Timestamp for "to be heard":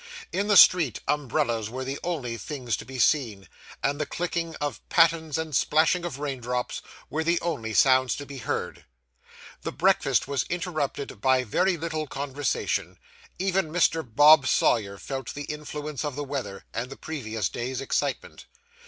8.15-8.85